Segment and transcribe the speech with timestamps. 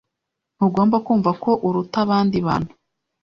[0.55, 2.71] Ntugomba kumva ko uruta abandi bantu.